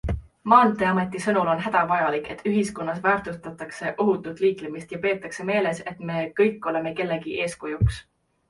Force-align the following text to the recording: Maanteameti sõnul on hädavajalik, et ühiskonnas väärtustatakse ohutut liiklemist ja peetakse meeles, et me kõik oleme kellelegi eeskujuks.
Maanteameti 0.51 1.19
sõnul 1.25 1.51
on 1.51 1.59
hädavajalik, 1.65 2.31
et 2.35 2.41
ühiskonnas 2.51 3.03
väärtustatakse 3.03 3.93
ohutut 4.05 4.41
liiklemist 4.47 4.97
ja 4.97 5.03
peetakse 5.07 5.47
meeles, 5.51 5.83
et 5.93 6.03
me 6.13 6.25
kõik 6.41 6.67
oleme 6.73 6.97
kellelegi 7.03 7.39
eeskujuks. 7.47 8.03